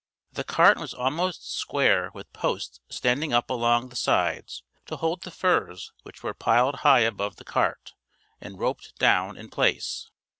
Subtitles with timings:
[0.31, 5.29] The cart was almost square with posts standing up along the sides to hold the
[5.29, 7.93] furs which were piled high above the cart
[8.39, 10.09] and roped down in place.